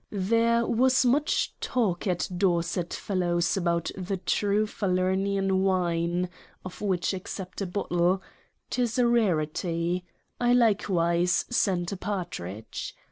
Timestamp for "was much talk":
0.65-2.07